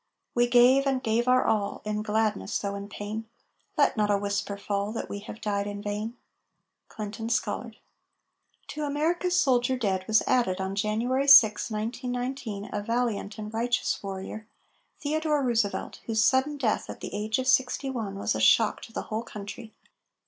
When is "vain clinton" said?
5.83-7.29